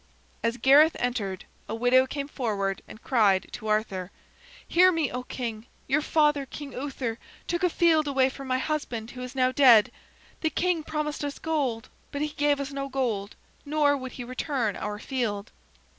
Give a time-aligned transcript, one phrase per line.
[0.41, 4.09] As Gareth entered, a widow came forward and cried to Arthur:
[4.67, 5.67] "Hear me, oh, King!
[5.85, 9.91] Your father, King Uther, took away a field from my husband, who is now dead.
[10.39, 14.75] The king promised us gold, but he gave us no gold, nor would he return
[14.75, 15.51] our field."